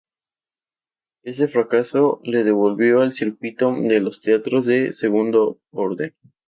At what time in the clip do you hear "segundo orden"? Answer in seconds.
4.93-6.15